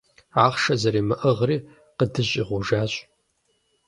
Ахъшэ 0.45 0.75
зэримыӀыгъри 0.81 1.57
къыдыщӀигъужащ. 1.97 2.93